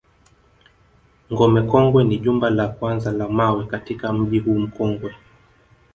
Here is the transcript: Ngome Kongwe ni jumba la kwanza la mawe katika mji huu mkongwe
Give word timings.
Ngome 1.31 1.61
Kongwe 1.69 2.01
ni 2.03 2.17
jumba 2.19 2.49
la 2.49 2.67
kwanza 2.67 3.11
la 3.11 3.27
mawe 3.29 3.65
katika 3.65 4.13
mji 4.13 4.39
huu 4.39 4.59
mkongwe 4.59 5.15